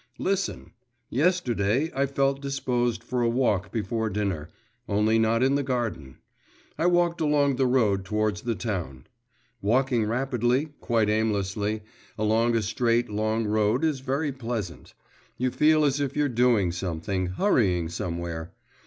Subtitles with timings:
[0.17, 0.71] Listen!
[1.11, 4.49] Yesterday I felt disposed for a walk before dinner
[4.89, 6.17] only not in the garden;
[6.75, 9.05] I walked along the road towards the town.
[9.61, 11.83] Walking rapidly, quite aimlessly,
[12.17, 14.95] along a straight, long road is very pleasant.
[15.37, 18.53] You feel as if you're doing something, hurrying somewhere.